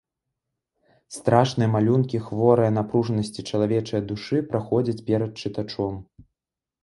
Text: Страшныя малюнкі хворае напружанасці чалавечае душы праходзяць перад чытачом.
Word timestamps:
Страшныя 1.15 1.69
малюнкі 1.75 2.21
хворае 2.29 2.71
напружанасці 2.77 3.45
чалавечае 3.53 4.01
душы 4.13 4.37
праходзяць 4.53 5.05
перад 5.11 5.31
чытачом. 5.45 5.93